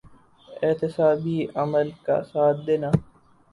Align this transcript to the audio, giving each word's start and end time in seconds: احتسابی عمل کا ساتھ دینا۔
احتسابی 0.63 1.37
عمل 1.55 1.87
کا 2.05 2.17
ساتھ 2.31 2.59
دینا۔ 2.67 2.91